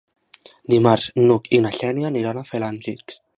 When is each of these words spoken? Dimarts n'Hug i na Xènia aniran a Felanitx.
Dimarts 0.73 1.05
n'Hug 1.25 1.49
i 1.59 1.59
na 1.67 1.73
Xènia 1.77 2.09
aniran 2.13 2.41
a 2.41 2.45
Felanitx. 2.51 3.21